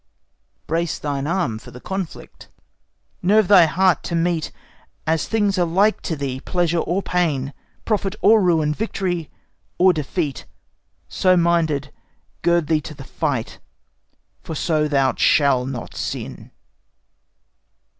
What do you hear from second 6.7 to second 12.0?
or pain, Profit or ruin, victory or defeat. So minded,